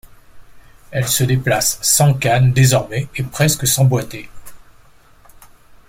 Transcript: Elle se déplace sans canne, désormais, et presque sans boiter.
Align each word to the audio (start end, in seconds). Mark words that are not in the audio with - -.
Elle 0.89 1.07
se 1.07 1.23
déplace 1.23 1.77
sans 1.83 2.15
canne, 2.15 2.53
désormais, 2.53 3.07
et 3.17 3.21
presque 3.21 3.67
sans 3.67 3.85
boiter. 3.85 4.31